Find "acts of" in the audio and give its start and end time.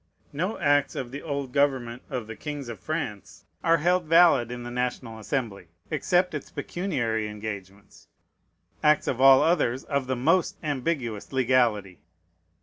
0.57-1.11, 8.83-9.21